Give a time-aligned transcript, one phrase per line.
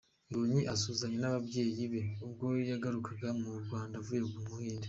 [0.29, 4.79] Mbonyi asuhuzanya nababyeyi be ubwo yagarukaga mu Rwanda avuye mu Buhinde.